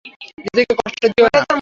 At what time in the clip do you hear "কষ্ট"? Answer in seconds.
0.79-1.01